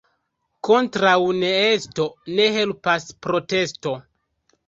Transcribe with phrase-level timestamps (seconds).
[0.67, 2.07] Kontraŭ neesto
[2.39, 3.93] ne helpas protesto.